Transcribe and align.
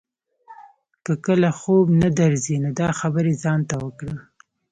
که 1.05 1.13
کله 1.25 1.49
خوب 1.59 1.85
نه 2.01 2.09
درځي 2.19 2.55
نو 2.63 2.69
دا 2.79 2.89
خبرې 2.99 3.33
ځان 3.43 3.59
ته 3.69 3.75
وکړه. 3.83 4.15